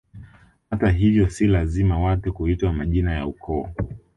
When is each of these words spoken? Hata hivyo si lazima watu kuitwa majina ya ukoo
Hata 0.69 0.89
hivyo 0.91 1.29
si 1.29 1.47
lazima 1.47 1.99
watu 1.99 2.33
kuitwa 2.33 2.73
majina 2.73 3.13
ya 3.13 3.27
ukoo 3.27 3.69